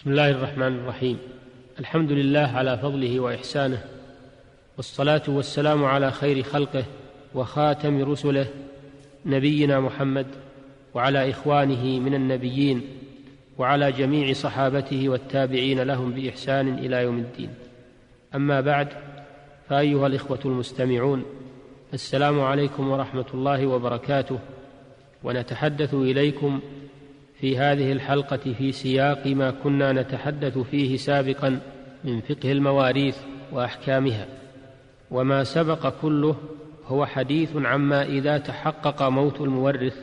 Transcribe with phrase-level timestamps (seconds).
[0.00, 1.18] بسم الله الرحمن الرحيم.
[1.78, 3.84] الحمد لله على فضله وإحسانه
[4.76, 6.84] والصلاة والسلام على خير خلقه
[7.34, 8.46] وخاتم رسله
[9.26, 10.26] نبينا محمد
[10.94, 12.82] وعلى إخوانه من النبيين
[13.58, 17.50] وعلى جميع صحابته والتابعين لهم بإحسان إلى يوم الدين.
[18.34, 18.88] أما بعد
[19.68, 21.24] فأيها الإخوة المستمعون
[21.94, 24.38] السلام عليكم ورحمة الله وبركاته
[25.24, 26.60] ونتحدث إليكم
[27.40, 31.60] في هذه الحلقة في سياق ما كنا نتحدث فيه سابقا
[32.04, 33.16] من فقه المواريث
[33.52, 34.26] وأحكامها.
[35.10, 36.36] وما سبق كله
[36.86, 39.96] هو حديث عما إذا تحقق موت المورث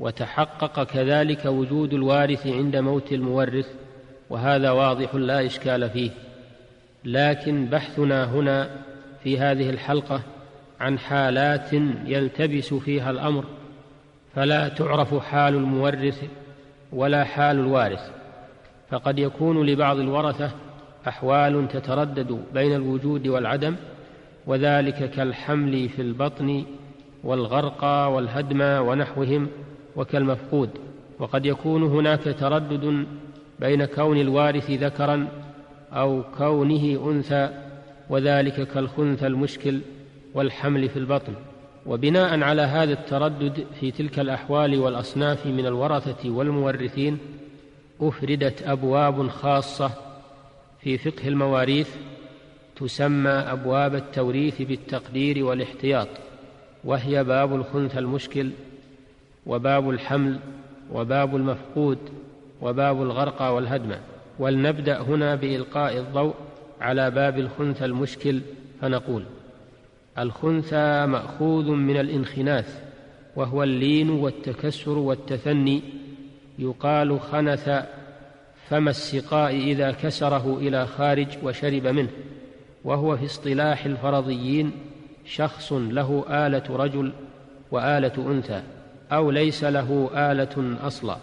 [0.00, 3.66] وتحقق كذلك وجود الوارث عند موت المورث
[4.30, 6.10] وهذا واضح لا إشكال فيه.
[7.04, 8.70] لكن بحثنا هنا
[9.22, 10.22] في هذه الحلقة
[10.80, 11.72] عن حالات
[12.06, 13.44] يلتبس فيها الأمر
[14.34, 16.24] فلا تعرف حال المورث
[16.92, 18.10] ولا حال الوارث
[18.90, 20.50] فقد يكون لبعض الورثة
[21.08, 23.76] أحوال تتردد بين الوجود والعدم
[24.46, 26.64] وذلك كالحمل في البطن
[27.24, 29.48] والغرقى والهدم ونحوهم
[29.96, 30.70] وكالمفقود.
[31.18, 33.06] وقد يكون هناك تردد
[33.60, 35.28] بين كون الوارث ذكرا
[35.92, 37.48] أو كونه أنثى
[38.10, 39.80] وذلك كالخنثى المشكل
[40.34, 41.32] والحمل في البطن.
[41.86, 47.18] وبناء على هذا التردد في تلك الأحوال والأصناف من الورثة والمورثين
[48.00, 49.90] أفردت أبواب خاصة
[50.80, 51.88] في فقه المواريث
[52.76, 56.08] تسمى أبواب التوريث بالتقدير والاحتياط
[56.84, 58.50] وهي باب الخنثى المشكل
[59.46, 60.38] وباب الحمل
[60.92, 61.98] وباب المفقود
[62.62, 63.98] وباب الغرقى والهدمه
[64.38, 66.34] ولنبدأ هنا بإلقاء الضوء
[66.80, 68.40] على باب الخنثى المشكل
[68.80, 69.24] فنقول
[70.18, 72.82] الخنثى مأخوذ من الانخناث
[73.36, 75.82] وهو اللين والتكسر والتثني
[76.58, 77.70] يقال خنث
[78.68, 82.08] فم السقاء إذا كسره إلى خارج وشرب منه
[82.84, 84.72] وهو في اصطلاح الفرضيين
[85.24, 87.12] شخص له آلة رجل
[87.70, 88.62] وآلة أنثى
[89.12, 91.16] أو ليس له آلة أصلا.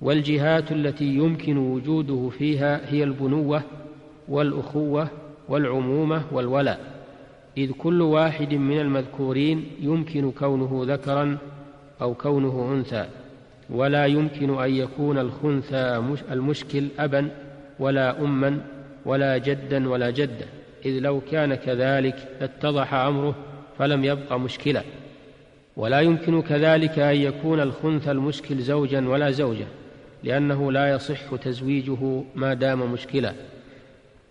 [0.00, 3.62] والجهات التي يمكن وجوده فيها هي البنوة
[4.28, 5.08] والأخوة
[5.48, 6.93] والعمومة والولاء.
[7.58, 11.38] إذ كل واحد من المذكورين يمكن كونه ذكرا
[12.02, 13.06] أو كونه أنثى
[13.70, 17.30] ولا يمكن أن يكون الخنثى المشكل أبا
[17.78, 18.60] ولا أما
[19.04, 20.46] ولا جدا ولا جدة
[20.84, 23.34] إذ لو كان كذلك لاتضح أمره
[23.78, 24.82] فلم يبق مشكلا
[25.76, 29.66] ولا يمكن كذلك أن يكون الخنثى المشكل زوجا ولا زوجة
[30.24, 33.32] لأنه لا يصح تزويجه ما دام مشكلا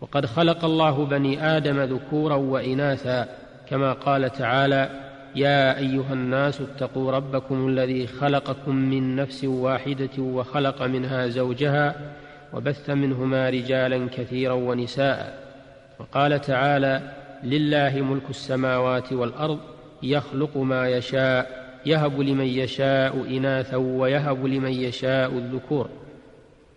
[0.03, 3.27] وقد خلق الله بني آدم ذكورا وإناثا
[3.69, 4.89] كما قال تعالى
[5.35, 11.95] يا أيها الناس اتقوا ربكم الذي خلقكم من نفس واحدة وخلق منها زوجها
[12.53, 15.39] وبث منهما رجالا كثيرا ونساء.
[15.99, 17.01] وقال تعالى
[17.43, 19.59] لله ملك السماوات والأرض
[20.03, 25.89] يخلق ما يشاء يهب لمن يشاء إناثا ويهب لمن يشاء الذكور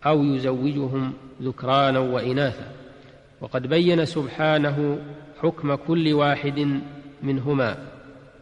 [0.07, 1.13] أو يزوجهم
[1.43, 2.86] ذكرانا وإناثا.
[3.41, 4.99] وقد بين سبحانه
[5.43, 6.81] حكم كل واحد
[7.23, 7.77] منهما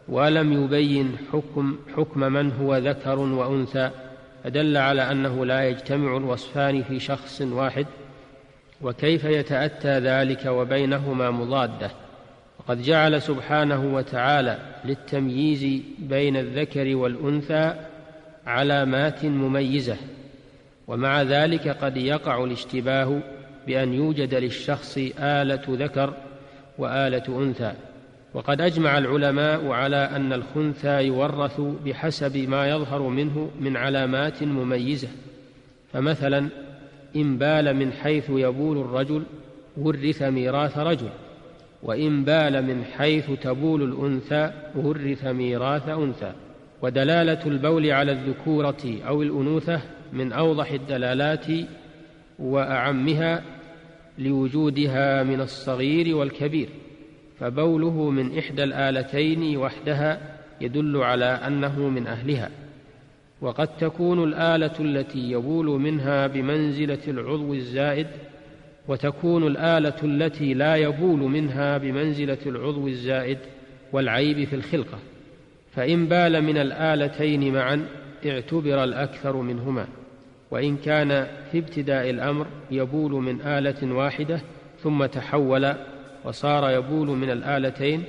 [0.08, 3.90] ولم يبين حكم حكم من هو ذكر وأنثى
[4.44, 7.86] فدل على أنه لا يجتمع الوصفان في شخص واحد
[8.82, 11.90] وكيف يتأتى ذلك وبينهما مضادة.
[12.58, 17.74] وقد جعل سبحانه وتعالى للتمييز بين الذكر والأنثى
[18.46, 19.96] علامات مميزة
[20.86, 23.20] ومع ذلك قد يقع الاشتباه
[23.66, 26.14] بأن يوجد للشخص آلة ذكر
[26.78, 27.72] وآلة أنثى.
[28.34, 35.08] وقد أجمع العلماء على أن الخنثى يورث بحسب ما يظهر منه من علامات مميزة.
[35.92, 36.48] فمثلا
[37.16, 39.22] إن بال من حيث يبول الرجل
[39.76, 41.08] ورث ميراث رجل
[41.82, 46.32] وإن بال من حيث تبول الأنثى ورث ميراث أنثى.
[46.82, 49.80] ودلالة البول على الذكورة أو الأنوثة
[50.12, 51.46] من أوضح الدلالات
[52.38, 53.42] وأعمها
[54.18, 56.68] لوجودها من الصغير والكبير
[57.40, 60.20] فبوله من إحدى الآلتين وحدها
[60.60, 62.50] يدل على أنه من أهلها.
[63.40, 68.06] وقد تكون الآلة التي يبول منها بمنزلة العضو الزائد
[68.88, 73.38] وتكون الآلة التي لا يبول منها بمنزلة العضو الزائد
[73.92, 74.98] والعيب في الخلقة.
[75.72, 77.86] فإن بال من الآلتين معا
[78.26, 79.86] اعتبر الأكثر منهما.
[80.54, 84.40] وإن كان في ابتداء الأمر يبول من آلة واحدة
[84.82, 85.74] ثم تحول
[86.24, 88.04] وصار يبول من الآلتين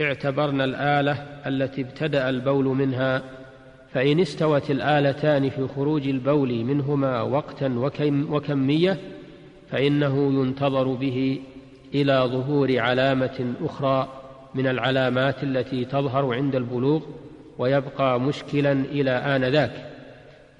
[0.00, 1.12] اعتبرنا الآلة
[1.46, 3.22] التي ابتدأ البول منها.
[3.94, 8.98] فإن استوت الآلتان في خروج البول منهما وقتا وكم وكمية
[9.70, 11.40] فإنه ينتظر به
[11.94, 14.08] إلى ظهور علامة أخرى
[14.54, 17.02] من العلامات التي تظهر عند البلوغ
[17.58, 19.95] ويبقى مشكلا إلى آنذاك.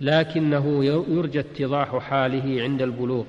[0.00, 3.24] لكنه يرجى اتضاح حاله عند البلوغ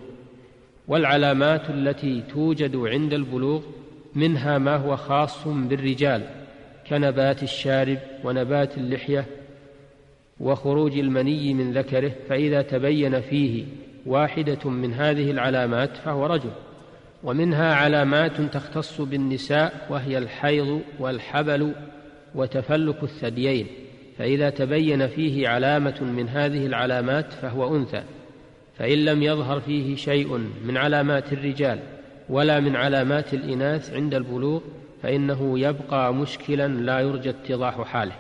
[0.88, 3.62] والعلامات التي توجد عند البلوغ
[4.16, 6.24] منها ما هو خاص بالرجال
[6.90, 9.26] كنبات الشارب ونبات اللحية
[10.40, 13.66] وخروج المني من ذكره فإذا تبين فيه
[14.06, 16.52] واحدة من هذه العلامات فهو رجل.
[17.24, 21.74] ومنها علامات تختص بالنساء وهي الحيض والحبل
[22.36, 23.68] وتفلك الثديين.
[24.18, 28.04] فإذا تبين فيه علامة من هذه العلامات فهو أنثى
[28.78, 31.80] فإن لم يظهر فيه شيء من علامات الرجال
[32.30, 34.62] ولا من علامات الإناث عند البلوغ
[35.04, 38.16] فإنه يبقى مشكلا لا يرجى اتضاح حاله.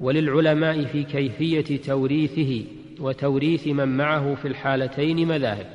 [0.00, 2.64] وللعلماء في كيفية توريثه
[3.00, 5.66] وتوريث من معه في الحالتين مذاهب.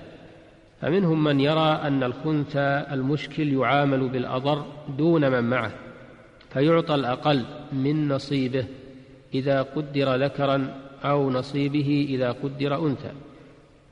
[0.81, 4.65] فمنهم من يرى أن الخنثى المشكل يعامل بالأضر
[4.97, 5.71] دون من معه
[6.53, 7.43] فيعطى الأقل
[7.73, 8.65] من نصيبه.
[9.33, 13.11] إذا قدر ذكرا أو نصيبه إذا قدر أنثى.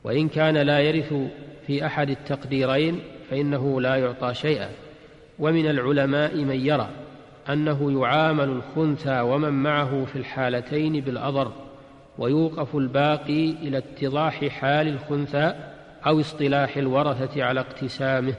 [0.03, 1.13] وإن كان لا يرث
[1.67, 2.99] في أحد التقديرين
[3.29, 4.69] فإنه لا يعطى شيئا.
[5.39, 6.89] ومن العلماء من يرى
[7.49, 11.51] أنه يعامل الخنثى ومن معه في الحالتين بالأضر
[12.17, 15.53] ويوقف الباقي إلى اتضاح حال الخنثى
[16.07, 18.33] أو اصطلاح الورثة على اقتسامه.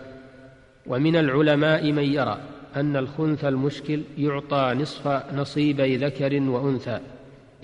[0.87, 2.38] ومن العلماء من يرى
[2.76, 7.00] أن الخنثى المشكل يعطى نصف نصيبي ذكر وأنثى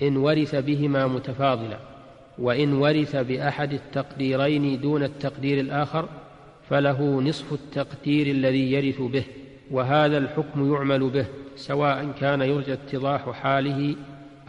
[0.01, 1.79] إن ورث بهما متفاضلا
[2.39, 6.09] وإن ورث بأحد التقديرين دون التقدير الآخر
[6.69, 9.23] فله نصف التقدير الذي يرث به
[9.71, 11.25] وهذا الحكم يعمل به
[11.55, 13.95] سواء كان يرجى اتضاح حاله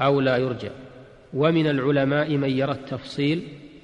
[0.01, 0.71] أو لا يرجى.
[1.35, 3.43] ومن العلماء من يرى التفصيل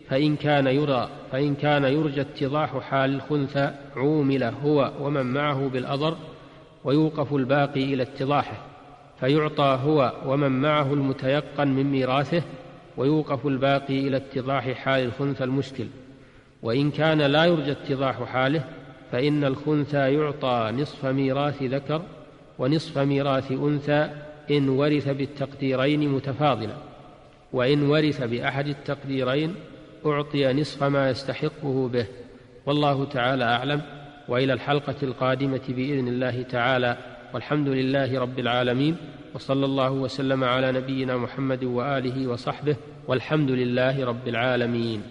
[0.08, 6.17] فإن كان يرى فإن كان يرجى اتضاح حال الخنثى عومل هو ومن معه بالأضر
[6.87, 8.56] ويوقف الباقي إلى اتضاحه
[9.21, 12.43] فيعطى هو ومن معه المتيقن من ميراثه
[12.97, 15.87] ويوقف الباقي إلى اتضاح حال الخنثى المشكل.
[16.62, 18.65] وإن كان لا يرجى اتضاح حاله
[19.12, 22.03] فإن الخنثى يعطى نصف ميراث ذكر
[22.59, 24.11] ونصف ميراث أنثى
[24.50, 26.77] إن ورث بالتقديرين متفاضلا.
[27.53, 29.55] وإن ورث بأحد التقديرين
[30.06, 32.06] أعطي نصف ما يستحقه به.
[32.67, 33.83] والله تعالى أعلم.
[34.28, 36.96] وإلى الحلقة القادمة بإذن الله تعالى.
[37.34, 38.96] والحمد لله رب العالمين
[39.34, 42.76] وصلى الله وسلم على نبينا محمد وآله وصحبه
[43.08, 45.02] والحمد لله رب العالمين.